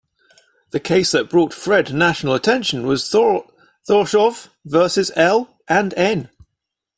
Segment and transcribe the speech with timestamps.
[0.71, 3.03] The case that brought Fred national attention was
[3.85, 6.31] Thorshov versus L and N.